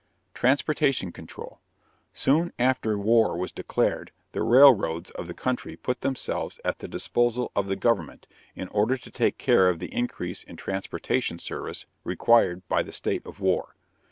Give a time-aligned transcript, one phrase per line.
[0.33, 1.61] TRANSPORTATION CONTROL.
[2.11, 7.51] Soon after war was declared, the railroads of the country put themselves at the disposal
[7.55, 8.25] of the government
[8.55, 13.23] in order to take care of the increase in transportation service required by the state
[13.27, 13.75] of war.